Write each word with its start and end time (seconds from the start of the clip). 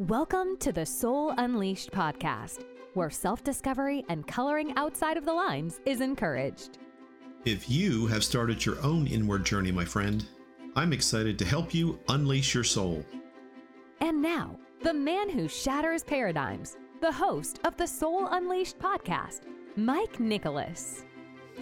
Welcome 0.00 0.56
to 0.56 0.72
the 0.72 0.84
Soul 0.84 1.32
Unleashed 1.38 1.92
podcast, 1.92 2.64
where 2.94 3.10
self 3.10 3.44
discovery 3.44 4.04
and 4.08 4.26
coloring 4.26 4.72
outside 4.74 5.16
of 5.16 5.24
the 5.24 5.32
lines 5.32 5.80
is 5.86 6.00
encouraged. 6.00 6.78
If 7.44 7.70
you 7.70 8.08
have 8.08 8.24
started 8.24 8.66
your 8.66 8.82
own 8.82 9.06
inward 9.06 9.46
journey, 9.46 9.70
my 9.70 9.84
friend, 9.84 10.26
I'm 10.74 10.92
excited 10.92 11.38
to 11.38 11.44
help 11.44 11.72
you 11.72 12.00
unleash 12.08 12.54
your 12.54 12.64
soul. 12.64 13.04
And 14.00 14.20
now, 14.20 14.58
the 14.82 14.92
man 14.92 15.30
who 15.30 15.46
shatters 15.46 16.02
paradigms, 16.02 16.76
the 17.00 17.12
host 17.12 17.60
of 17.62 17.76
the 17.76 17.86
Soul 17.86 18.26
Unleashed 18.32 18.80
podcast, 18.80 19.42
Mike 19.76 20.18
Nicholas. 20.18 21.04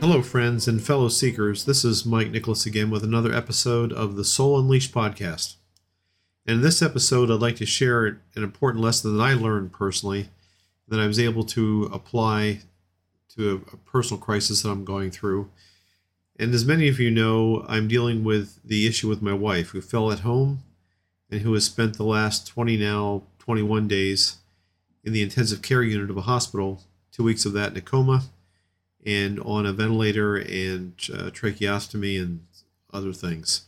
Hello, 0.00 0.22
friends 0.22 0.68
and 0.68 0.82
fellow 0.82 1.08
seekers. 1.08 1.66
This 1.66 1.84
is 1.84 2.06
Mike 2.06 2.30
Nicholas 2.30 2.64
again 2.64 2.88
with 2.88 3.04
another 3.04 3.34
episode 3.34 3.92
of 3.92 4.16
the 4.16 4.24
Soul 4.24 4.58
Unleashed 4.58 4.94
podcast. 4.94 5.56
And 6.46 6.56
in 6.56 6.62
this 6.62 6.82
episode, 6.82 7.30
I'd 7.30 7.40
like 7.40 7.56
to 7.56 7.66
share 7.66 8.06
an 8.06 8.20
important 8.36 8.82
lesson 8.82 9.16
that 9.16 9.22
I 9.22 9.34
learned 9.34 9.72
personally 9.72 10.28
that 10.88 10.98
I 10.98 11.06
was 11.06 11.18
able 11.18 11.44
to 11.44 11.88
apply 11.92 12.60
to 13.36 13.64
a, 13.72 13.76
personal 13.76 14.20
crisis 14.20 14.62
that 14.62 14.70
I'm 14.70 14.84
going 14.84 15.10
through. 15.10 15.50
And 16.38 16.52
as 16.52 16.64
many 16.64 16.88
of 16.88 16.98
you 16.98 17.10
know, 17.10 17.64
I'm 17.68 17.88
dealing 17.88 18.24
with 18.24 18.58
the 18.64 18.86
issue 18.86 19.08
with 19.08 19.22
my 19.22 19.32
wife 19.32 19.70
who 19.70 19.80
fell 19.80 20.10
at 20.10 20.20
home 20.20 20.64
and 21.30 21.42
who 21.42 21.54
has 21.54 21.64
spent 21.64 21.96
the 21.96 22.04
last 22.04 22.46
20 22.46 22.76
now 22.76 23.22
21 23.38 23.88
days 23.88 24.38
in 25.04 25.12
the 25.12 25.22
intensive 25.22 25.62
care 25.62 25.82
unit 25.82 26.10
of 26.10 26.16
a 26.16 26.22
hospital, 26.22 26.82
two 27.10 27.24
weeks 27.24 27.44
of 27.44 27.52
that 27.52 27.72
in 27.72 27.78
a 27.78 27.80
coma, 27.80 28.24
and 29.04 29.40
on 29.40 29.66
a 29.66 29.72
ventilator 29.72 30.36
and 30.36 30.92
uh, 31.12 31.30
tracheostomy 31.30 32.20
and 32.20 32.46
other 32.92 33.12
things. 33.12 33.62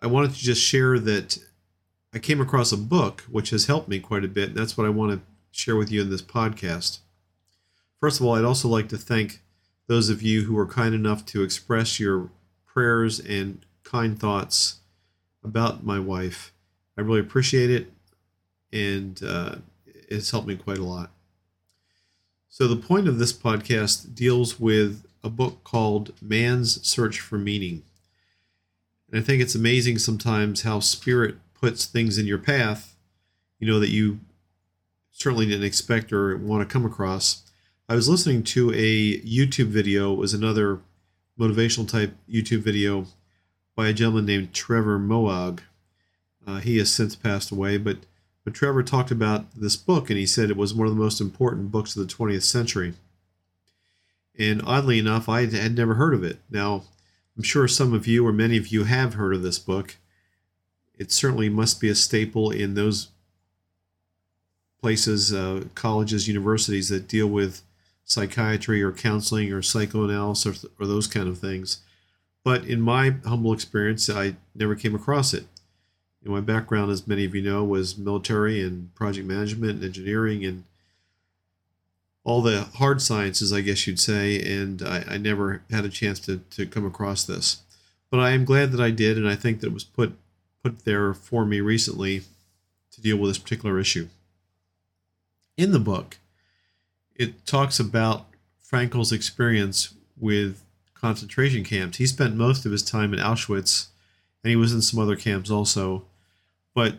I 0.00 0.06
wanted 0.08 0.32
to 0.32 0.38
just 0.38 0.60
share 0.60 0.98
that 0.98 1.38
I 2.14 2.18
came 2.18 2.40
across 2.40 2.72
a 2.72 2.76
book 2.76 3.22
which 3.30 3.50
has 3.50 3.66
helped 3.66 3.88
me 3.88 3.98
quite 3.98 4.24
a 4.24 4.28
bit, 4.28 4.50
and 4.50 4.58
that's 4.58 4.76
what 4.76 4.86
I 4.86 4.90
want 4.90 5.12
to 5.12 5.20
share 5.50 5.76
with 5.76 5.90
you 5.90 6.02
in 6.02 6.10
this 6.10 6.22
podcast. 6.22 6.98
First 8.00 8.20
of 8.20 8.26
all, 8.26 8.34
I'd 8.34 8.44
also 8.44 8.68
like 8.68 8.88
to 8.90 8.98
thank 8.98 9.40
those 9.86 10.08
of 10.08 10.22
you 10.22 10.42
who 10.42 10.54
were 10.54 10.66
kind 10.66 10.94
enough 10.94 11.24
to 11.26 11.42
express 11.42 11.98
your 11.98 12.30
prayers 12.66 13.18
and 13.20 13.64
kind 13.84 14.18
thoughts 14.18 14.80
about 15.42 15.84
my 15.84 15.98
wife. 15.98 16.52
I 16.96 17.00
really 17.00 17.20
appreciate 17.20 17.70
it, 17.70 17.92
and 18.72 19.20
uh, 19.22 19.56
it's 19.86 20.30
helped 20.30 20.46
me 20.46 20.56
quite 20.56 20.78
a 20.78 20.84
lot. 20.84 21.10
So, 22.48 22.68
the 22.68 22.76
point 22.76 23.08
of 23.08 23.18
this 23.18 23.32
podcast 23.32 24.14
deals 24.14 24.60
with 24.60 25.06
a 25.24 25.30
book 25.30 25.64
called 25.64 26.12
Man's 26.20 26.86
Search 26.86 27.20
for 27.20 27.38
Meaning. 27.38 27.82
And 29.10 29.20
I 29.20 29.24
think 29.24 29.40
it's 29.40 29.54
amazing 29.54 29.98
sometimes 29.98 30.62
how 30.62 30.80
spirit 30.80 31.36
puts 31.62 31.86
things 31.86 32.18
in 32.18 32.26
your 32.26 32.38
path, 32.38 32.96
you 33.60 33.66
know, 33.68 33.78
that 33.78 33.90
you 33.90 34.18
certainly 35.12 35.46
didn't 35.46 35.64
expect 35.64 36.12
or 36.12 36.36
want 36.36 36.68
to 36.68 36.70
come 36.70 36.84
across. 36.84 37.44
I 37.88 37.94
was 37.94 38.08
listening 38.08 38.42
to 38.44 38.72
a 38.72 39.20
YouTube 39.20 39.68
video, 39.68 40.12
it 40.12 40.18
was 40.18 40.34
another 40.34 40.80
motivational 41.38 41.88
type 41.88 42.14
YouTube 42.28 42.62
video 42.62 43.06
by 43.76 43.88
a 43.88 43.92
gentleman 43.92 44.26
named 44.26 44.52
Trevor 44.52 44.98
Moawad. 44.98 45.60
Uh, 46.44 46.58
he 46.58 46.78
has 46.78 46.92
since 46.92 47.14
passed 47.14 47.52
away, 47.52 47.78
but 47.78 47.98
but 48.44 48.54
Trevor 48.54 48.82
talked 48.82 49.12
about 49.12 49.54
this 49.54 49.76
book 49.76 50.10
and 50.10 50.18
he 50.18 50.26
said 50.26 50.50
it 50.50 50.56
was 50.56 50.74
one 50.74 50.88
of 50.88 50.92
the 50.92 51.00
most 51.00 51.20
important 51.20 51.70
books 51.70 51.94
of 51.94 52.06
the 52.06 52.12
20th 52.12 52.42
century. 52.42 52.94
And 54.36 54.60
oddly 54.66 54.98
enough, 54.98 55.28
I 55.28 55.46
had 55.46 55.76
never 55.76 55.94
heard 55.94 56.12
of 56.12 56.24
it. 56.24 56.40
Now, 56.50 56.82
I'm 57.36 57.44
sure 57.44 57.68
some 57.68 57.94
of 57.94 58.08
you 58.08 58.26
or 58.26 58.32
many 58.32 58.56
of 58.56 58.68
you 58.68 58.82
have 58.82 59.14
heard 59.14 59.36
of 59.36 59.42
this 59.42 59.60
book 59.60 59.96
it 60.98 61.10
certainly 61.10 61.48
must 61.48 61.80
be 61.80 61.88
a 61.88 61.94
staple 61.94 62.50
in 62.50 62.74
those 62.74 63.08
places, 64.80 65.32
uh, 65.32 65.64
colleges, 65.74 66.28
universities 66.28 66.88
that 66.88 67.08
deal 67.08 67.26
with 67.26 67.62
psychiatry 68.04 68.82
or 68.82 68.92
counseling 68.92 69.52
or 69.52 69.62
psychoanalysis 69.62 70.64
or, 70.64 70.68
or 70.78 70.86
those 70.86 71.06
kind 71.06 71.28
of 71.28 71.38
things. 71.38 71.78
But 72.44 72.64
in 72.64 72.80
my 72.80 73.14
humble 73.24 73.52
experience, 73.52 74.10
I 74.10 74.36
never 74.54 74.74
came 74.74 74.94
across 74.94 75.32
it. 75.32 75.44
You 76.20 76.28
know, 76.28 76.34
my 76.34 76.40
background, 76.40 76.90
as 76.90 77.06
many 77.06 77.24
of 77.24 77.34
you 77.34 77.42
know, 77.42 77.64
was 77.64 77.96
military 77.96 78.60
and 78.60 78.92
project 78.94 79.26
management 79.26 79.76
and 79.76 79.84
engineering 79.84 80.44
and 80.44 80.64
all 82.24 82.42
the 82.42 82.62
hard 82.76 83.02
sciences, 83.02 83.52
I 83.52 83.60
guess 83.60 83.86
you'd 83.86 83.98
say, 83.98 84.40
and 84.40 84.82
I, 84.82 85.04
I 85.08 85.18
never 85.18 85.62
had 85.70 85.84
a 85.84 85.88
chance 85.88 86.20
to, 86.20 86.38
to 86.50 86.66
come 86.66 86.86
across 86.86 87.24
this. 87.24 87.62
But 88.10 88.20
I 88.20 88.30
am 88.30 88.44
glad 88.44 88.72
that 88.72 88.80
I 88.80 88.90
did, 88.90 89.16
and 89.16 89.28
I 89.28 89.34
think 89.34 89.60
that 89.60 89.68
it 89.68 89.72
was 89.72 89.84
put 89.84 90.16
put 90.62 90.84
there 90.84 91.14
for 91.14 91.44
me 91.44 91.60
recently 91.60 92.22
to 92.92 93.00
deal 93.00 93.16
with 93.16 93.30
this 93.30 93.38
particular 93.38 93.78
issue. 93.78 94.08
In 95.56 95.72
the 95.72 95.80
book, 95.80 96.18
it 97.14 97.46
talks 97.46 97.78
about 97.78 98.26
Frankl's 98.60 99.12
experience 99.12 99.94
with 100.18 100.62
concentration 100.94 101.64
camps. 101.64 101.98
He 101.98 102.06
spent 102.06 102.36
most 102.36 102.64
of 102.64 102.72
his 102.72 102.82
time 102.82 103.12
in 103.12 103.20
Auschwitz 103.20 103.88
and 104.42 104.50
he 104.50 104.56
was 104.56 104.72
in 104.72 104.82
some 104.82 105.00
other 105.00 105.16
camps 105.16 105.50
also. 105.50 106.04
But 106.74 106.96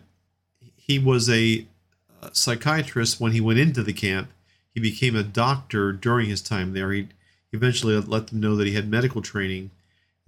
he 0.75 0.99
was 0.99 1.29
a, 1.29 1.65
psychiatrist 2.31 3.19
when 3.19 3.33
he 3.33 3.41
went 3.41 3.59
into 3.59 3.83
the 3.83 3.91
camp. 3.91 4.29
He 4.73 4.79
became 4.79 5.13
a 5.13 5.23
doctor 5.23 5.91
during 5.91 6.29
his 6.29 6.41
time 6.41 6.71
there. 6.71 6.93
He 6.93 7.09
eventually 7.51 7.99
let 7.99 8.27
them 8.27 8.39
know 8.39 8.55
that 8.55 8.65
he 8.65 8.75
had 8.75 8.89
medical 8.89 9.21
training 9.21 9.71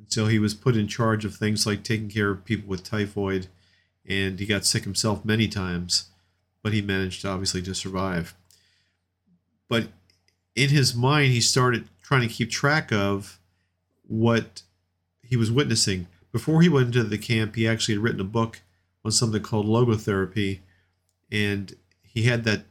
so 0.07 0.27
he 0.27 0.39
was 0.39 0.53
put 0.53 0.75
in 0.75 0.87
charge 0.87 1.25
of 1.25 1.35
things 1.35 1.65
like 1.65 1.83
taking 1.83 2.09
care 2.09 2.31
of 2.31 2.45
people 2.45 2.67
with 2.67 2.83
typhoid, 2.83 3.47
and 4.05 4.39
he 4.39 4.45
got 4.45 4.65
sick 4.65 4.83
himself 4.83 5.25
many 5.25 5.47
times, 5.47 6.09
but 6.61 6.73
he 6.73 6.81
managed 6.81 7.25
obviously 7.25 7.61
to 7.63 7.73
survive. 7.73 8.35
But 9.67 9.87
in 10.55 10.69
his 10.69 10.95
mind, 10.95 11.31
he 11.31 11.41
started 11.41 11.87
trying 12.01 12.27
to 12.27 12.33
keep 12.33 12.51
track 12.51 12.91
of 12.91 13.39
what 14.07 14.61
he 15.23 15.35
was 15.35 15.51
witnessing. 15.51 16.07
Before 16.31 16.61
he 16.61 16.69
went 16.69 16.87
into 16.87 17.03
the 17.03 17.17
camp, 17.17 17.55
he 17.55 17.67
actually 17.67 17.95
had 17.95 18.03
written 18.03 18.21
a 18.21 18.25
book 18.25 18.61
on 19.03 19.11
something 19.11 19.41
called 19.41 19.65
logotherapy, 19.65 20.59
and 21.31 21.75
he 22.03 22.23
had 22.23 22.43
that 22.43 22.63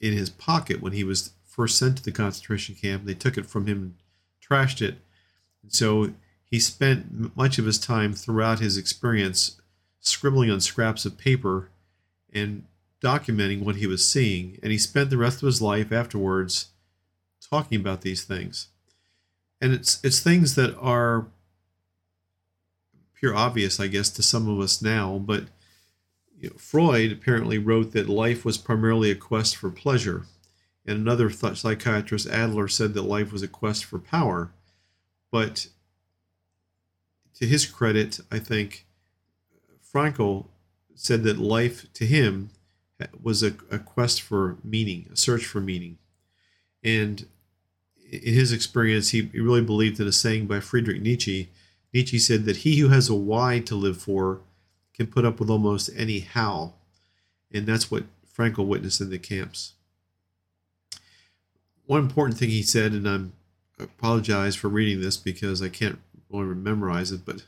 in 0.00 0.12
his 0.12 0.30
pocket 0.30 0.80
when 0.80 0.92
he 0.92 1.04
was 1.04 1.32
first 1.44 1.78
sent 1.78 1.98
to 1.98 2.02
the 2.02 2.12
concentration 2.12 2.74
camp. 2.74 3.04
They 3.04 3.14
took 3.14 3.36
it 3.36 3.46
from 3.46 3.66
him 3.66 3.78
and 3.78 3.94
trashed 4.42 4.80
it. 4.80 4.96
So 5.68 6.12
he 6.50 6.60
spent 6.60 7.36
much 7.36 7.58
of 7.58 7.66
his 7.66 7.78
time 7.78 8.12
throughout 8.12 8.60
his 8.60 8.76
experience 8.76 9.60
scribbling 10.00 10.50
on 10.50 10.60
scraps 10.60 11.04
of 11.04 11.18
paper 11.18 11.70
and 12.32 12.64
documenting 13.02 13.62
what 13.62 13.76
he 13.76 13.86
was 13.86 14.06
seeing, 14.06 14.58
and 14.62 14.72
he 14.72 14.78
spent 14.78 15.10
the 15.10 15.16
rest 15.16 15.42
of 15.42 15.46
his 15.46 15.60
life 15.60 15.92
afterwards 15.92 16.68
talking 17.50 17.78
about 17.80 18.02
these 18.02 18.24
things. 18.24 18.68
And 19.60 19.72
it's 19.72 20.02
it's 20.04 20.20
things 20.20 20.54
that 20.54 20.76
are 20.78 21.26
pure 23.14 23.34
obvious, 23.34 23.80
I 23.80 23.86
guess, 23.86 24.10
to 24.10 24.22
some 24.22 24.48
of 24.48 24.60
us 24.60 24.82
now, 24.82 25.18
but 25.18 25.44
you 26.38 26.50
know, 26.50 26.56
Freud 26.58 27.12
apparently 27.12 27.58
wrote 27.58 27.92
that 27.92 28.08
life 28.08 28.44
was 28.44 28.58
primarily 28.58 29.10
a 29.10 29.14
quest 29.14 29.56
for 29.56 29.70
pleasure. 29.70 30.26
And 30.86 30.98
another 30.98 31.30
psychiatrist, 31.30 32.28
Adler, 32.28 32.68
said 32.68 32.94
that 32.94 33.02
life 33.02 33.32
was 33.32 33.42
a 33.42 33.48
quest 33.48 33.84
for 33.84 33.98
power. 33.98 34.52
But 35.32 35.68
to 37.36 37.46
his 37.46 37.66
credit, 37.66 38.20
I 38.30 38.38
think 38.38 38.86
Frankl 39.92 40.46
said 40.94 41.22
that 41.24 41.38
life 41.38 41.92
to 41.94 42.06
him 42.06 42.50
was 43.22 43.42
a, 43.42 43.54
a 43.70 43.78
quest 43.78 44.22
for 44.22 44.56
meaning, 44.64 45.08
a 45.12 45.16
search 45.16 45.44
for 45.44 45.60
meaning. 45.60 45.98
And 46.82 47.26
in 48.10 48.34
his 48.34 48.52
experience, 48.52 49.10
he, 49.10 49.30
really 49.34 49.60
believed 49.60 50.00
in 50.00 50.06
a 50.06 50.12
saying 50.12 50.46
by 50.46 50.60
Friedrich 50.60 51.02
Nietzsche. 51.02 51.50
Nietzsche 51.92 52.18
said 52.18 52.44
that 52.44 52.58
he 52.58 52.78
who 52.78 52.88
has 52.88 53.08
a 53.08 53.14
why 53.14 53.58
to 53.60 53.74
live 53.74 53.98
for 53.98 54.40
can 54.94 55.06
put 55.06 55.24
up 55.24 55.38
with 55.38 55.50
almost 55.50 55.90
any 55.94 56.20
how. 56.20 56.74
And 57.52 57.66
that's 57.66 57.90
what 57.90 58.04
Frankl 58.26 58.66
witnessed 58.66 59.00
in 59.00 59.10
the 59.10 59.18
camps. 59.18 59.74
One 61.84 62.00
important 62.00 62.38
thing 62.38 62.48
he 62.48 62.62
said, 62.62 62.92
and 62.92 63.06
I'm, 63.06 63.32
I 63.78 63.84
apologize 63.84 64.56
for 64.56 64.68
reading 64.68 65.00
this 65.00 65.16
because 65.16 65.62
I 65.62 65.68
can't 65.68 65.98
only 66.32 66.54
memorize 66.54 67.12
it, 67.12 67.24
but 67.24 67.44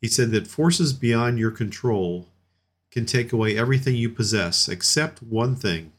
he 0.00 0.08
said 0.08 0.30
that 0.30 0.46
forces 0.46 0.92
beyond 0.92 1.38
your 1.38 1.50
control 1.50 2.28
can 2.90 3.06
take 3.06 3.32
away 3.32 3.56
everything 3.56 3.94
you 3.94 4.10
possess 4.10 4.68
except 4.68 5.22
one 5.22 5.54
thing 5.54 5.92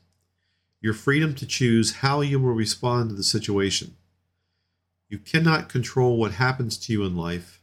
your 0.82 0.94
freedom 0.96 1.36
to 1.36 1.46
choose 1.46 1.98
how 1.98 2.22
you 2.22 2.40
will 2.40 2.54
respond 2.54 3.10
to 3.10 3.16
the 3.16 3.24
situation. 3.24 3.96
You 5.08 5.20
cannot 5.20 5.70
control 5.70 6.18
what 6.18 6.34
happens 6.34 6.78
to 6.80 6.92
you 6.92 7.04
in 7.04 7.16
life, 7.16 7.62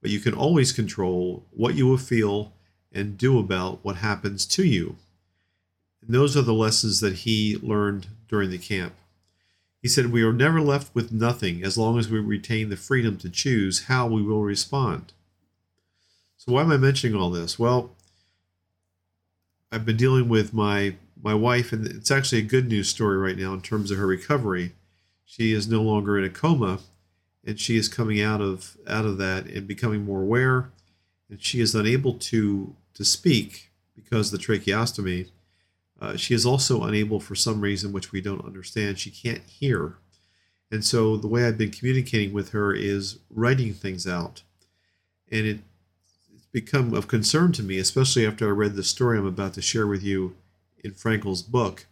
but 0.00 0.10
you 0.10 0.20
can 0.20 0.34
always 0.34 0.70
control 0.70 1.44
what 1.50 1.74
you 1.74 1.86
will 1.86 1.98
feel 1.98 2.52
and 2.92 3.18
do 3.18 3.38
about 3.38 3.84
what 3.84 3.96
happens 3.96 4.46
to 4.46 4.64
you. 4.64 4.96
And 6.00 6.14
those 6.14 6.36
are 6.36 6.42
the 6.42 6.54
lessons 6.54 7.00
that 7.00 7.14
he 7.14 7.58
learned 7.60 8.06
during 8.28 8.50
the 8.50 8.58
camp. 8.58 8.94
He 9.80 9.88
said, 9.88 10.12
We 10.12 10.22
are 10.22 10.32
never 10.32 10.60
left 10.60 10.94
with 10.94 11.12
nothing 11.12 11.64
as 11.64 11.78
long 11.78 11.98
as 11.98 12.08
we 12.08 12.18
retain 12.18 12.68
the 12.68 12.76
freedom 12.76 13.16
to 13.18 13.30
choose 13.30 13.84
how 13.84 14.06
we 14.06 14.22
will 14.22 14.42
respond. 14.42 15.12
So, 16.36 16.52
why 16.52 16.62
am 16.62 16.72
I 16.72 16.76
mentioning 16.76 17.18
all 17.18 17.30
this? 17.30 17.58
Well, 17.58 17.90
I've 19.72 19.86
been 19.86 19.96
dealing 19.96 20.28
with 20.28 20.52
my 20.52 20.96
my 21.22 21.34
wife, 21.34 21.72
and 21.72 21.86
it's 21.86 22.10
actually 22.10 22.38
a 22.38 22.42
good 22.42 22.68
news 22.68 22.88
story 22.88 23.16
right 23.16 23.36
now 23.36 23.52
in 23.52 23.60
terms 23.60 23.90
of 23.90 23.98
her 23.98 24.06
recovery. 24.06 24.72
She 25.24 25.52
is 25.52 25.68
no 25.68 25.82
longer 25.82 26.18
in 26.18 26.24
a 26.24 26.30
coma, 26.30 26.80
and 27.44 27.60
she 27.60 27.76
is 27.76 27.88
coming 27.88 28.20
out 28.20 28.40
of 28.40 28.76
out 28.88 29.04
of 29.04 29.18
that 29.18 29.46
and 29.46 29.66
becoming 29.66 30.04
more 30.04 30.22
aware. 30.22 30.70
And 31.28 31.42
she 31.42 31.60
is 31.60 31.74
unable 31.74 32.14
to 32.14 32.74
to 32.94 33.04
speak 33.04 33.70
because 33.94 34.30
the 34.30 34.38
tracheostomy. 34.38 35.28
Uh, 36.00 36.16
she 36.16 36.34
is 36.34 36.46
also 36.46 36.82
unable, 36.82 37.20
for 37.20 37.34
some 37.34 37.60
reason 37.60 37.92
which 37.92 38.10
we 38.10 38.20
don't 38.20 38.44
understand, 38.44 38.98
she 38.98 39.10
can't 39.10 39.42
hear. 39.42 39.98
And 40.70 40.84
so 40.84 41.16
the 41.16 41.28
way 41.28 41.44
I've 41.44 41.58
been 41.58 41.70
communicating 41.70 42.32
with 42.32 42.50
her 42.50 42.72
is 42.72 43.18
writing 43.28 43.74
things 43.74 44.06
out. 44.06 44.42
And 45.30 45.46
it, 45.46 45.58
it's 46.34 46.46
become 46.46 46.94
of 46.94 47.06
concern 47.06 47.52
to 47.52 47.62
me, 47.62 47.78
especially 47.78 48.26
after 48.26 48.48
I 48.48 48.52
read 48.52 48.74
the 48.76 48.82
story 48.82 49.18
I'm 49.18 49.26
about 49.26 49.54
to 49.54 49.62
share 49.62 49.86
with 49.86 50.02
you 50.02 50.36
in 50.82 50.92
Frankl's 50.92 51.42
book, 51.42 51.86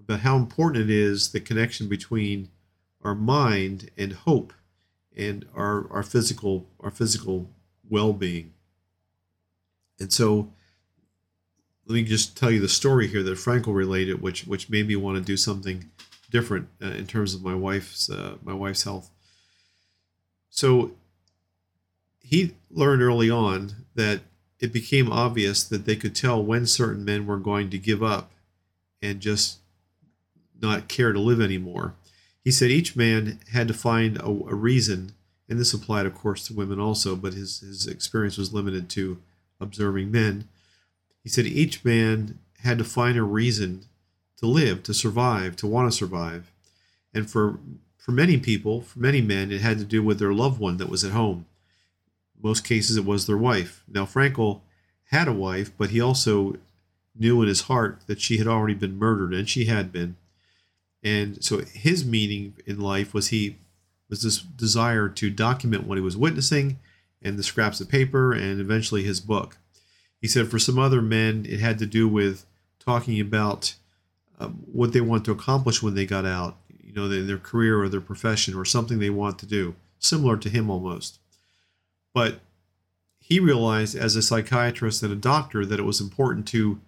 about 0.00 0.20
how 0.20 0.36
important 0.36 0.84
it 0.84 0.90
is 0.90 1.30
the 1.30 1.40
connection 1.40 1.88
between 1.88 2.48
our 3.02 3.14
mind 3.14 3.90
and 3.96 4.12
hope 4.12 4.52
and 5.16 5.44
our, 5.54 5.90
our 5.92 6.02
physical 6.02 6.66
our 6.80 6.90
physical 6.90 7.50
well-being. 7.88 8.52
And 10.00 10.12
so 10.12 10.52
let 11.88 11.94
me 11.94 12.02
just 12.02 12.36
tell 12.36 12.50
you 12.50 12.60
the 12.60 12.68
story 12.68 13.08
here 13.08 13.22
that 13.22 13.38
Frankl 13.38 13.74
related, 13.74 14.20
which 14.20 14.46
which 14.46 14.68
made 14.68 14.86
me 14.86 14.94
want 14.94 15.16
to 15.16 15.24
do 15.24 15.36
something 15.36 15.90
different 16.30 16.68
uh, 16.82 16.88
in 16.88 17.06
terms 17.06 17.34
of 17.34 17.42
my 17.42 17.54
wife's 17.54 18.10
uh, 18.10 18.36
my 18.42 18.52
wife's 18.52 18.84
health. 18.84 19.10
So 20.50 20.92
he 22.20 22.54
learned 22.70 23.00
early 23.00 23.30
on 23.30 23.86
that 23.94 24.20
it 24.60 24.72
became 24.72 25.10
obvious 25.10 25.64
that 25.64 25.86
they 25.86 25.96
could 25.96 26.14
tell 26.14 26.42
when 26.42 26.66
certain 26.66 27.04
men 27.04 27.26
were 27.26 27.38
going 27.38 27.70
to 27.70 27.78
give 27.78 28.02
up 28.02 28.32
and 29.00 29.20
just 29.20 29.58
not 30.60 30.88
care 30.88 31.12
to 31.12 31.20
live 31.20 31.40
anymore. 31.40 31.94
He 32.44 32.50
said 32.50 32.70
each 32.70 32.96
man 32.96 33.40
had 33.52 33.68
to 33.68 33.74
find 33.74 34.18
a, 34.18 34.26
a 34.26 34.54
reason, 34.54 35.12
and 35.48 35.58
this 35.58 35.72
applied, 35.72 36.06
of 36.06 36.14
course, 36.14 36.46
to 36.46 36.54
women 36.54 36.80
also, 36.80 37.16
but 37.16 37.34
his, 37.34 37.60
his 37.60 37.86
experience 37.86 38.36
was 38.36 38.52
limited 38.52 38.90
to 38.90 39.18
observing 39.60 40.10
men. 40.10 40.48
He 41.28 41.32
said 41.32 41.44
each 41.44 41.84
man 41.84 42.38
had 42.60 42.78
to 42.78 42.84
find 42.84 43.18
a 43.18 43.22
reason 43.22 43.84
to 44.38 44.46
live, 44.46 44.82
to 44.84 44.94
survive, 44.94 45.56
to 45.56 45.66
want 45.66 45.92
to 45.92 45.94
survive. 45.94 46.50
And 47.12 47.30
for 47.30 47.58
for 47.98 48.12
many 48.12 48.38
people, 48.38 48.80
for 48.80 48.98
many 48.98 49.20
men, 49.20 49.52
it 49.52 49.60
had 49.60 49.76
to 49.76 49.84
do 49.84 50.02
with 50.02 50.18
their 50.18 50.32
loved 50.32 50.58
one 50.58 50.78
that 50.78 50.88
was 50.88 51.04
at 51.04 51.12
home. 51.12 51.44
In 52.34 52.48
most 52.48 52.64
cases, 52.64 52.96
it 52.96 53.04
was 53.04 53.26
their 53.26 53.36
wife. 53.36 53.84
Now, 53.86 54.06
Frankl 54.06 54.62
had 55.10 55.28
a 55.28 55.34
wife, 55.34 55.70
but 55.76 55.90
he 55.90 56.00
also 56.00 56.56
knew 57.14 57.42
in 57.42 57.48
his 57.48 57.68
heart 57.68 58.00
that 58.06 58.22
she 58.22 58.38
had 58.38 58.46
already 58.46 58.72
been 58.72 58.98
murdered, 58.98 59.34
and 59.34 59.46
she 59.46 59.66
had 59.66 59.92
been. 59.92 60.16
And 61.02 61.44
so 61.44 61.58
his 61.58 62.06
meaning 62.06 62.54
in 62.64 62.80
life 62.80 63.12
was 63.12 63.28
he 63.28 63.56
was 64.08 64.22
this 64.22 64.38
desire 64.38 65.10
to 65.10 65.28
document 65.28 65.86
what 65.86 65.98
he 65.98 66.02
was 66.02 66.16
witnessing 66.16 66.78
and 67.20 67.38
the 67.38 67.42
scraps 67.42 67.82
of 67.82 67.90
paper 67.90 68.32
and 68.32 68.62
eventually 68.62 69.02
his 69.02 69.20
book. 69.20 69.58
He 70.20 70.28
said 70.28 70.50
for 70.50 70.58
some 70.58 70.78
other 70.78 71.00
men, 71.00 71.46
it 71.48 71.60
had 71.60 71.78
to 71.78 71.86
do 71.86 72.08
with 72.08 72.44
talking 72.78 73.20
about 73.20 73.74
um, 74.38 74.64
what 74.72 74.92
they 74.92 75.00
want 75.00 75.24
to 75.24 75.32
accomplish 75.32 75.82
when 75.82 75.94
they 75.94 76.06
got 76.06 76.24
out, 76.24 76.56
you 76.80 76.92
know, 76.92 77.04
in 77.04 77.26
their 77.26 77.38
career 77.38 77.80
or 77.80 77.88
their 77.88 78.00
profession 78.00 78.54
or 78.54 78.64
something 78.64 78.98
they 78.98 79.10
want 79.10 79.38
to 79.40 79.46
do, 79.46 79.74
similar 79.98 80.36
to 80.36 80.48
him 80.48 80.70
almost. 80.70 81.18
But 82.14 82.40
he 83.20 83.38
realized 83.40 83.96
as 83.96 84.16
a 84.16 84.22
psychiatrist 84.22 85.02
and 85.02 85.12
a 85.12 85.16
doctor 85.16 85.66
that 85.66 85.78
it 85.78 85.84
was 85.84 86.00
important 86.00 86.48
to 86.48 86.80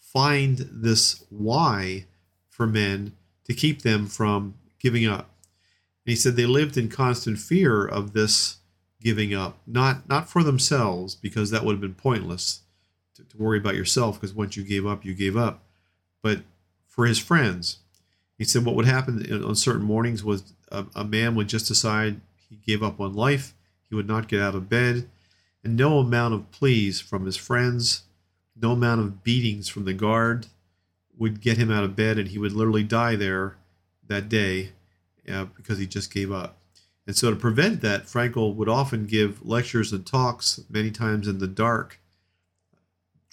find 0.00 0.58
this 0.70 1.24
why 1.30 2.06
for 2.48 2.66
men 2.66 3.12
to 3.44 3.54
keep 3.54 3.82
them 3.82 4.06
from 4.06 4.54
giving 4.78 5.06
up. 5.06 5.30
And 6.04 6.10
he 6.12 6.16
said 6.16 6.36
they 6.36 6.46
lived 6.46 6.76
in 6.76 6.88
constant 6.88 7.38
fear 7.38 7.84
of 7.84 8.12
this 8.12 8.58
giving 9.00 9.32
up, 9.32 9.58
not 9.66 10.08
not 10.08 10.28
for 10.28 10.42
themselves 10.42 11.14
because 11.14 11.50
that 11.50 11.64
would 11.64 11.74
have 11.74 11.80
been 11.80 11.94
pointless 11.94 12.62
to, 13.18 13.24
to 13.24 13.36
worry 13.36 13.58
about 13.58 13.74
yourself 13.74 14.20
because 14.20 14.34
once 14.34 14.56
you 14.56 14.64
gave 14.64 14.86
up, 14.86 15.04
you 15.04 15.14
gave 15.14 15.36
up, 15.36 15.62
but 16.22 16.40
for 16.86 17.06
his 17.06 17.18
friends. 17.18 17.78
He 18.38 18.44
said 18.44 18.64
what 18.64 18.76
would 18.76 18.86
happen 18.86 19.44
on 19.44 19.56
certain 19.56 19.82
mornings 19.82 20.22
was 20.22 20.54
a, 20.70 20.86
a 20.94 21.04
man 21.04 21.34
would 21.34 21.48
just 21.48 21.66
decide 21.66 22.20
he 22.48 22.56
gave 22.56 22.82
up 22.82 23.00
on 23.00 23.14
life. 23.14 23.54
He 23.88 23.96
would 23.96 24.06
not 24.06 24.28
get 24.28 24.40
out 24.40 24.54
of 24.54 24.68
bed, 24.68 25.08
and 25.64 25.76
no 25.76 25.98
amount 25.98 26.34
of 26.34 26.50
pleas 26.52 27.00
from 27.00 27.26
his 27.26 27.36
friends, 27.36 28.02
no 28.54 28.72
amount 28.72 29.00
of 29.00 29.24
beatings 29.24 29.68
from 29.68 29.84
the 29.84 29.92
guard 29.92 30.46
would 31.16 31.40
get 31.40 31.56
him 31.56 31.70
out 31.70 31.84
of 31.84 31.96
bed, 31.96 32.18
and 32.18 32.28
he 32.28 32.38
would 32.38 32.52
literally 32.52 32.84
die 32.84 33.16
there 33.16 33.56
that 34.06 34.28
day 34.28 34.72
uh, 35.30 35.46
because 35.56 35.78
he 35.78 35.86
just 35.86 36.12
gave 36.12 36.30
up. 36.30 36.58
And 37.06 37.16
so, 37.16 37.30
to 37.30 37.36
prevent 37.36 37.80
that, 37.80 38.04
Frankl 38.04 38.54
would 38.54 38.68
often 38.68 39.06
give 39.06 39.44
lectures 39.44 39.92
and 39.92 40.06
talks, 40.06 40.60
many 40.68 40.90
times 40.90 41.26
in 41.26 41.38
the 41.38 41.46
dark, 41.46 41.98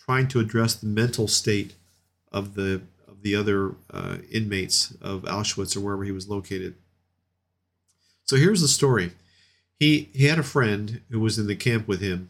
trying 0.06 0.28
to 0.28 0.40
address 0.40 0.76
the 0.76 0.86
mental 0.86 1.28
state 1.28 1.74
of 2.32 2.54
the 2.54 2.82
of 3.08 3.24
the 3.24 3.36
other 3.36 3.74
uh, 3.92 4.18
inmates 4.32 4.94
of 5.02 5.24
Auschwitz 5.24 5.76
or 5.76 5.80
wherever 5.80 6.04
he 6.04 6.12
was 6.12 6.30
located. 6.30 6.76
So 8.24 8.36
here's 8.36 8.62
the 8.62 8.68
story. 8.68 9.14
He 9.80 10.10
he 10.14 10.26
had 10.26 10.40
a 10.40 10.44
friend 10.44 11.02
who 11.10 11.20
was 11.20 11.40
in 11.40 11.48
the 11.48 11.56
camp 11.56 11.88
with 11.88 12.02
him, 12.02 12.30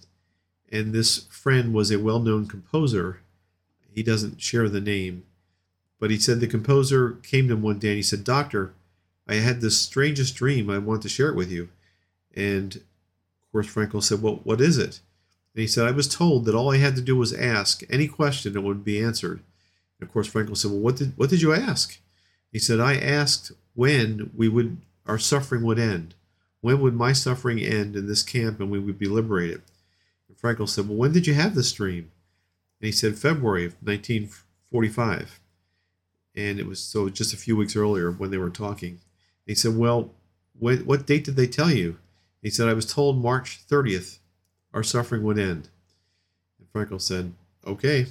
and 0.71 0.93
this 0.93 1.25
friend 1.25 1.73
was 1.73 1.91
a 1.91 1.99
well-known 1.99 2.47
composer. 2.47 3.19
He 3.93 4.03
doesn't 4.03 4.41
share 4.41 4.69
the 4.69 4.81
name, 4.81 5.23
but 5.99 6.11
he 6.11 6.17
said 6.17 6.39
the 6.39 6.47
composer 6.47 7.17
came 7.23 7.47
to 7.47 7.53
him 7.53 7.61
one 7.61 7.79
day 7.79 7.89
and 7.89 7.97
he 7.97 8.03
said, 8.03 8.23
"Doctor, 8.23 8.73
I 9.27 9.35
had 9.35 9.59
this 9.59 9.77
strangest 9.77 10.35
dream. 10.35 10.69
I 10.69 10.77
want 10.77 11.01
to 11.01 11.09
share 11.09 11.29
it 11.29 11.35
with 11.35 11.51
you." 11.51 11.69
And 12.35 12.75
of 12.75 13.51
course, 13.51 13.67
Frankl 13.67 14.03
said, 14.03 14.21
"Well, 14.21 14.39
what 14.43 14.61
is 14.61 14.77
it?" 14.77 15.01
And 15.55 15.61
he 15.61 15.67
said, 15.67 15.87
"I 15.87 15.91
was 15.91 16.09
told 16.09 16.43
that 16.45 16.53
all 16.53 16.71
I 16.71 16.77
had 16.77 16.97
to 16.97 17.01
do 17.01 17.15
was 17.15 17.31
ask 17.31 17.81
any 17.89 18.09
question 18.09 18.49
and 18.55 18.63
it 18.63 18.67
would 18.67 18.83
be 18.83 19.01
answered." 19.01 19.39
And 19.99 20.07
of 20.07 20.11
course, 20.11 20.29
Frankl 20.29 20.57
said, 20.57 20.71
"Well, 20.71 20.81
what 20.81 20.97
did 20.97 21.13
what 21.15 21.29
did 21.29 21.41
you 21.41 21.53
ask?" 21.53 21.97
He 22.51 22.59
said, 22.59 22.81
"I 22.81 22.97
asked 22.97 23.53
when 23.73 24.31
we 24.35 24.49
would 24.49 24.77
our 25.05 25.17
suffering 25.17 25.63
would 25.63 25.79
end. 25.79 26.13
When 26.59 26.81
would 26.81 26.93
my 26.93 27.13
suffering 27.13 27.59
end 27.59 27.95
in 27.95 28.05
this 28.05 28.21
camp 28.21 28.59
and 28.59 28.69
we 28.69 28.79
would 28.79 28.99
be 28.99 29.07
liberated?" 29.07 29.61
And 30.27 30.37
Frankl 30.37 30.67
said, 30.67 30.89
"Well, 30.89 30.97
when 30.97 31.13
did 31.13 31.25
you 31.25 31.35
have 31.35 31.55
this 31.55 31.71
dream?" 31.71 32.11
And 32.81 32.87
he 32.87 32.91
said, 32.91 33.17
"February 33.17 33.63
of 33.63 33.81
1945." 33.81 35.39
And 36.35 36.59
it 36.59 36.67
was 36.67 36.81
so 36.81 37.07
just 37.07 37.33
a 37.33 37.37
few 37.37 37.55
weeks 37.55 37.77
earlier 37.77 38.11
when 38.11 38.29
they 38.29 38.37
were 38.37 38.49
talking. 38.49 38.89
And 38.89 38.99
he 39.45 39.55
said, 39.55 39.77
"Well, 39.77 40.13
what 40.59 40.85
what 40.85 41.07
date 41.07 41.23
did 41.23 41.37
they 41.37 41.47
tell 41.47 41.71
you?" 41.71 41.97
He 42.41 42.49
said, 42.49 42.67
"I 42.67 42.73
was 42.73 42.85
told 42.85 43.23
March 43.23 43.61
30th, 43.69 44.19
our 44.75 44.83
suffering 44.83 45.23
would 45.23 45.39
end." 45.39 45.69
And 46.59 46.71
Frankl 46.71 47.01
said, 47.01 47.33
"Okay." 47.65 48.05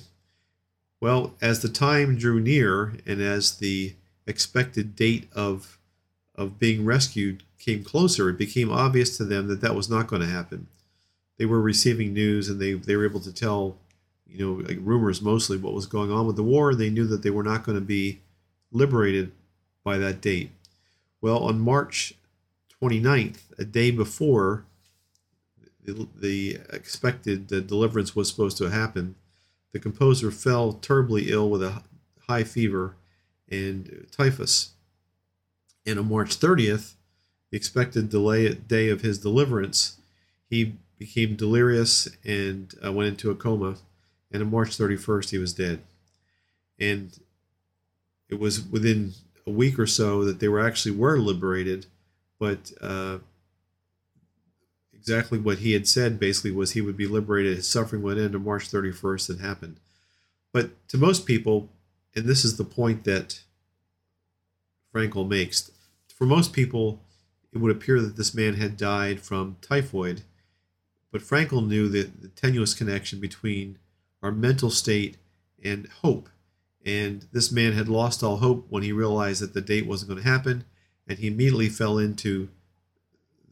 Well, 1.01 1.35
as 1.41 1.61
the 1.61 1.69
time 1.69 2.17
drew 2.17 2.41
near 2.41 2.95
and 3.07 3.21
as 3.21 3.59
the 3.59 3.95
expected 4.27 4.97
date 4.97 5.29
of 5.33 5.79
of 6.35 6.59
being 6.59 6.85
rescued 6.85 7.45
came 7.59 7.85
closer, 7.85 8.29
it 8.29 8.39
became 8.39 8.71
obvious 8.71 9.17
to 9.17 9.25
them 9.25 9.49
that 9.49 9.61
that 9.61 9.75
was 9.75 9.89
not 9.89 10.07
going 10.07 10.23
to 10.23 10.29
happen. 10.29 10.67
They 11.39 11.47
were 11.47 11.61
receiving 11.61 12.13
news 12.13 12.49
and 12.49 12.61
they, 12.61 12.75
they 12.75 12.97
were 12.97 13.07
able 13.07 13.21
to 13.21 13.33
tell, 13.33 13.77
you 14.27 14.39
know, 14.39 14.65
like 14.67 14.79
rumors 14.81 15.23
mostly 15.23 15.57
what 15.57 15.73
was 15.73 15.87
going 15.87 16.11
on 16.11 16.27
with 16.27 16.37
the 16.37 16.43
war. 16.43 16.75
They 16.75 16.91
knew 16.91 17.07
that 17.07 17.23
they 17.23 17.31
were 17.31 17.43
not 17.43 17.65
going 17.65 17.79
to 17.79 17.85
be 17.85 18.21
liberated 18.73 19.33
by 19.83 19.99
that 19.99 20.21
date. 20.21 20.51
Well, 21.21 21.39
on 21.39 21.61
March 21.61 22.15
29th, 22.83 23.39
a 23.59 23.65
day 23.65 23.91
before 23.91 24.65
the, 25.85 26.09
the 26.19 26.59
expected 26.71 27.49
the 27.49 27.61
deliverance 27.61 28.17
was 28.17 28.29
supposed 28.29 28.57
to 28.59 28.71
happen, 28.71 29.15
the 29.73 29.79
composer 29.79 30.31
fell 30.31 30.73
terribly 30.73 31.31
ill 31.31 31.51
with 31.51 31.63
a 31.63 31.83
high 32.29 32.45
fever 32.45 32.97
and 33.51 34.07
typhus. 34.11 34.73
And 35.87 35.99
on 35.99 36.09
March 36.09 36.39
30th, 36.39 36.95
the 37.51 37.57
expected 37.57 38.09
delay 38.09 38.53
day 38.55 38.89
of 38.89 39.03
his 39.03 39.19
deliverance, 39.19 39.99
he 40.49 40.77
became 40.99 41.37
delirious 41.37 42.09
and 42.25 42.75
uh, 42.85 42.93
went 42.93 43.09
into 43.09 43.31
a 43.31 43.35
coma. 43.35 43.77
And 44.33 44.43
on 44.43 44.51
March 44.51 44.77
31st, 44.79 45.31
he 45.31 45.39
was 45.39 45.53
dead. 45.53 45.81
And 46.79 47.19
it 48.29 48.39
was 48.39 48.63
within 48.63 49.13
a 49.47 49.51
week 49.51 49.79
or 49.79 49.87
so 49.87 50.25
that 50.25 50.41
they 50.41 50.49
were 50.49 50.67
actually 50.67 50.97
were 50.97 51.19
liberated, 51.19 51.87
but 52.39 52.73
uh, 52.81 53.19
exactly 55.05 55.39
what 55.39 55.59
he 55.59 55.73
had 55.73 55.87
said 55.87 56.19
basically 56.19 56.51
was 56.51 56.71
he 56.71 56.81
would 56.81 56.97
be 56.97 57.07
liberated, 57.07 57.57
his 57.57 57.69
suffering 57.69 58.01
would 58.01 58.17
end 58.17 58.35
on 58.35 58.43
March 58.43 58.71
31st. 58.71 59.31
It 59.31 59.41
happened. 59.41 59.77
But 60.51 60.89
to 60.89 60.97
most 60.97 61.27
people, 61.27 61.69
and 62.17 62.25
this 62.25 62.43
is 62.43 62.57
the 62.57 62.65
point 62.65 63.05
that 63.05 63.43
Frankl 64.95 65.29
makes, 65.29 65.71
for 66.09 66.25
most 66.25 66.55
people, 66.55 67.03
it 67.53 67.59
would 67.59 67.71
appear 67.71 68.01
that 68.01 68.17
this 68.17 68.35
man 68.35 68.55
had 68.55 68.79
died 68.79 69.21
from 69.21 69.57
typhoid. 69.61 70.23
But 71.13 71.21
Frankl 71.21 71.67
knew 71.67 71.91
that 71.91 72.23
the 72.23 72.29
tenuous 72.29 72.73
connection 72.73 73.21
between 73.21 73.79
our 74.23 74.33
mental 74.33 74.71
state 74.71 75.19
and 75.63 75.87
hope. 76.01 76.31
And 76.83 77.27
this 77.31 77.53
man 77.53 77.75
had 77.75 77.91
lost 77.91 78.23
all 78.23 78.39
hope 78.39 78.67
when 78.71 78.83
he 78.83 78.93
realized 78.93 79.43
that 79.43 79.53
the 79.53 79.61
date 79.61 79.87
wasn't 79.87 80.09
going 80.13 80.23
to 80.23 80.29
happen, 80.29 80.65
and 81.07 81.19
he 81.19 81.27
immediately 81.27 81.69
fell 81.69 81.99
into 81.99 82.49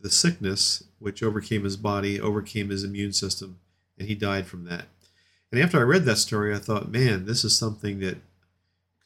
the 0.00 0.10
sickness, 0.10 0.84
which 1.02 1.22
overcame 1.22 1.64
his 1.64 1.76
body, 1.76 2.20
overcame 2.20 2.70
his 2.70 2.84
immune 2.84 3.12
system, 3.12 3.58
and 3.98 4.08
he 4.08 4.14
died 4.14 4.46
from 4.46 4.64
that. 4.64 4.86
And 5.50 5.60
after 5.60 5.78
I 5.78 5.82
read 5.82 6.04
that 6.04 6.16
story, 6.16 6.54
I 6.54 6.58
thought, 6.58 6.90
man, 6.90 7.26
this 7.26 7.44
is 7.44 7.56
something 7.56 8.00
that 8.00 8.18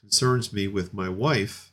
concerns 0.01 0.53
me 0.53 0.69
with 0.69 0.95
my 0.95 1.09
wife. 1.09 1.73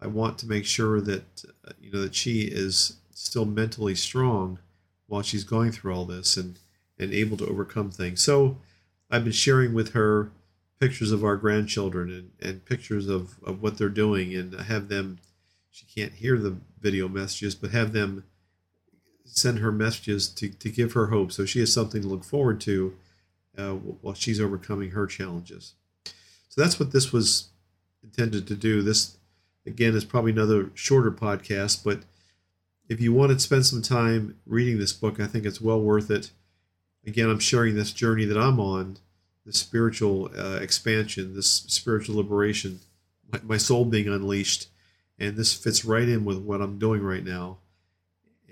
I 0.00 0.08
want 0.08 0.36
to 0.38 0.48
make 0.48 0.66
sure 0.66 1.00
that 1.00 1.44
uh, 1.66 1.72
you 1.80 1.90
know 1.92 2.02
that 2.02 2.14
she 2.14 2.42
is 2.42 2.96
still 3.14 3.44
mentally 3.44 3.94
strong 3.94 4.58
while 5.06 5.22
she's 5.22 5.44
going 5.44 5.72
through 5.72 5.94
all 5.94 6.04
this 6.04 6.36
and 6.36 6.58
and 6.98 7.12
able 7.12 7.36
to 7.38 7.46
overcome 7.46 7.90
things. 7.90 8.22
So 8.22 8.58
I've 9.10 9.24
been 9.24 9.32
sharing 9.32 9.72
with 9.72 9.92
her 9.92 10.30
pictures 10.80 11.12
of 11.12 11.24
our 11.24 11.36
grandchildren 11.36 12.10
and, 12.10 12.30
and 12.50 12.64
pictures 12.64 13.08
of, 13.08 13.38
of 13.44 13.62
what 13.62 13.78
they're 13.78 13.88
doing 13.88 14.34
and 14.34 14.52
have 14.54 14.88
them 14.88 15.18
she 15.72 15.86
can't 15.86 16.12
hear 16.12 16.38
the 16.38 16.58
video 16.80 17.08
messages, 17.08 17.54
but 17.54 17.70
have 17.70 17.92
them 17.92 18.24
send 19.36 19.58
her 19.58 19.72
messages 19.72 20.28
to, 20.28 20.48
to 20.48 20.70
give 20.70 20.92
her 20.92 21.06
hope 21.06 21.32
so 21.32 21.44
she 21.44 21.60
has 21.60 21.72
something 21.72 22.02
to 22.02 22.08
look 22.08 22.24
forward 22.24 22.60
to 22.62 22.94
uh, 23.56 23.72
while 23.72 24.14
she's 24.14 24.40
overcoming 24.40 24.90
her 24.90 25.06
challenges. 25.06 25.74
So 26.48 26.60
that's 26.60 26.78
what 26.78 26.92
this 26.92 27.12
was 27.12 27.48
intended 28.02 28.46
to 28.46 28.54
do. 28.54 28.82
This, 28.82 29.16
again, 29.66 29.94
is 29.94 30.04
probably 30.04 30.32
another 30.32 30.70
shorter 30.74 31.10
podcast, 31.10 31.84
but 31.84 32.00
if 32.88 33.00
you 33.00 33.12
want 33.12 33.32
to 33.32 33.38
spend 33.38 33.64
some 33.64 33.82
time 33.82 34.36
reading 34.46 34.78
this 34.78 34.92
book, 34.92 35.18
I 35.18 35.26
think 35.26 35.46
it's 35.46 35.60
well 35.60 35.80
worth 35.80 36.10
it. 36.10 36.30
Again, 37.06 37.30
I'm 37.30 37.38
sharing 37.38 37.74
this 37.74 37.92
journey 37.92 38.24
that 38.26 38.36
I'm 38.36 38.60
on, 38.60 38.98
this 39.46 39.58
spiritual 39.58 40.30
uh, 40.36 40.58
expansion, 40.60 41.34
this 41.34 41.50
spiritual 41.50 42.16
liberation, 42.16 42.80
my, 43.32 43.40
my 43.42 43.56
soul 43.56 43.84
being 43.84 44.08
unleashed. 44.08 44.68
And 45.18 45.36
this 45.36 45.54
fits 45.54 45.84
right 45.84 46.08
in 46.08 46.24
with 46.24 46.38
what 46.38 46.60
I'm 46.60 46.78
doing 46.78 47.02
right 47.02 47.24
now. 47.24 47.58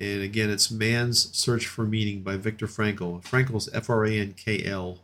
And 0.00 0.22
again, 0.22 0.48
it's 0.48 0.70
Man's 0.70 1.36
Search 1.36 1.66
for 1.66 1.84
Meaning 1.84 2.22
by 2.22 2.36
Viktor 2.36 2.66
Frankl. 2.66 3.22
Frankl's 3.22 3.68
F 3.74 3.90
R 3.90 4.06
A 4.06 4.18
N 4.18 4.32
K 4.32 4.64
L. 4.64 5.00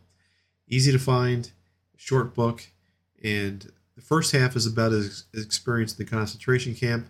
Easy 0.67 0.91
to 0.91 0.99
find, 0.99 1.51
short 1.95 2.33
book. 2.33 2.67
And 3.23 3.71
the 3.95 4.01
first 4.01 4.31
half 4.31 4.55
is 4.55 4.65
about 4.65 4.91
his 4.91 5.25
experience 5.33 5.97
in 5.97 6.03
the 6.03 6.09
concentration 6.09 6.73
camp. 6.73 7.07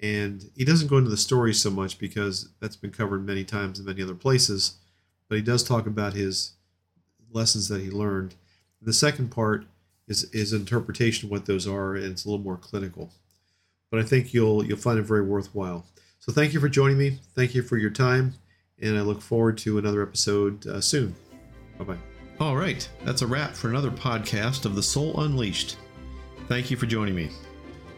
And 0.00 0.48
he 0.56 0.64
doesn't 0.64 0.86
go 0.86 0.98
into 0.98 1.10
the 1.10 1.16
story 1.16 1.52
so 1.52 1.70
much 1.70 1.98
because 1.98 2.50
that's 2.60 2.76
been 2.76 2.92
covered 2.92 3.26
many 3.26 3.42
times 3.42 3.80
in 3.80 3.84
many 3.84 4.00
other 4.00 4.14
places. 4.14 4.76
But 5.28 5.36
he 5.36 5.42
does 5.42 5.64
talk 5.64 5.86
about 5.86 6.14
his 6.14 6.52
lessons 7.32 7.68
that 7.68 7.80
he 7.80 7.90
learned. 7.90 8.36
The 8.80 8.92
second 8.92 9.30
part 9.30 9.66
is 10.06 10.24
is 10.32 10.52
interpretation 10.52 11.26
of 11.26 11.32
what 11.32 11.46
those 11.46 11.66
are, 11.66 11.96
and 11.96 12.06
it's 12.06 12.24
a 12.24 12.28
little 12.28 12.44
more 12.44 12.56
clinical. 12.56 13.10
But 13.90 13.98
I 13.98 14.04
think 14.04 14.32
you'll 14.32 14.64
you'll 14.64 14.78
find 14.78 15.00
it 15.00 15.02
very 15.02 15.22
worthwhile. 15.22 15.84
So 16.28 16.34
thank 16.34 16.52
you 16.52 16.60
for 16.60 16.68
joining 16.68 16.98
me. 16.98 17.18
Thank 17.34 17.54
you 17.54 17.62
for 17.62 17.78
your 17.78 17.88
time, 17.88 18.34
and 18.82 18.98
I 18.98 19.00
look 19.00 19.22
forward 19.22 19.56
to 19.58 19.78
another 19.78 20.02
episode 20.02 20.66
uh, 20.66 20.78
soon. 20.78 21.16
Bye 21.78 21.84
bye. 21.84 21.98
All 22.38 22.54
right, 22.54 22.86
that's 23.02 23.22
a 23.22 23.26
wrap 23.26 23.54
for 23.54 23.70
another 23.70 23.90
podcast 23.90 24.66
of 24.66 24.74
The 24.74 24.82
Soul 24.82 25.22
Unleashed. 25.22 25.78
Thank 26.46 26.70
you 26.70 26.76
for 26.76 26.84
joining 26.84 27.14
me. 27.14 27.30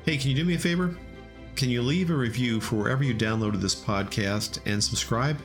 Hey, 0.05 0.17
can 0.17 0.31
you 0.31 0.37
do 0.37 0.45
me 0.45 0.55
a 0.55 0.59
favor? 0.61 0.97
Can 1.57 1.71
you 1.71 1.83
leave 1.83 2.11
a 2.11 2.15
review 2.15 2.61
for 2.61 2.77
wherever 2.77 3.03
you 3.03 3.17
downloaded 3.17 3.61
this 3.61 3.75
podcast 3.75 4.61
and 4.65 4.83
subscribe? 4.83 5.37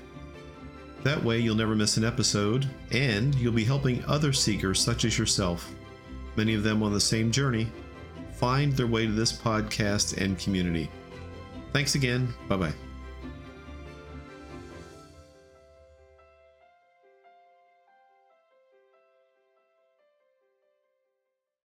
That 1.01 1.23
way, 1.23 1.39
you'll 1.39 1.55
never 1.55 1.75
miss 1.75 1.97
an 1.97 2.05
episode, 2.05 2.69
and 2.91 3.33
you'll 3.33 3.51
be 3.51 3.63
helping 3.63 4.05
other 4.05 4.31
seekers 4.31 4.79
such 4.79 5.05
as 5.05 5.17
yourself, 5.17 5.73
many 6.35 6.53
of 6.53 6.61
them 6.61 6.83
on 6.83 6.93
the 6.93 7.01
same 7.01 7.31
journey, 7.31 7.67
find 8.35 8.73
their 8.73 8.85
way 8.85 9.07
to 9.07 9.11
this 9.11 9.33
podcast 9.33 10.21
and 10.21 10.37
community. 10.37 10.87
Thanks 11.75 11.94
again. 11.96 12.34
Bye 12.48 12.55
bye. 12.55 12.84